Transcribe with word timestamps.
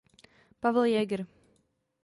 Pavel 0.61 0.85
Jäger. 0.87 1.25